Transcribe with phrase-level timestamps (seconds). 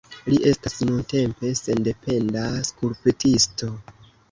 [0.31, 3.73] Li estas nuntempe sendependa skulptisto.